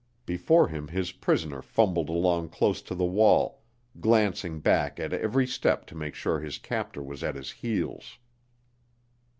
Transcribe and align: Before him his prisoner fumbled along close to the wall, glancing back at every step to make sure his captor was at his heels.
Before 0.25 0.67
him 0.67 0.87
his 0.87 1.11
prisoner 1.11 1.61
fumbled 1.61 2.09
along 2.09 2.49
close 2.49 2.81
to 2.81 2.95
the 2.95 3.05
wall, 3.05 3.61
glancing 3.99 4.59
back 4.59 4.99
at 4.99 5.13
every 5.13 5.45
step 5.45 5.85
to 5.85 5.95
make 5.95 6.15
sure 6.15 6.39
his 6.39 6.57
captor 6.57 7.03
was 7.03 7.23
at 7.23 7.35
his 7.35 7.51
heels. 7.51 8.17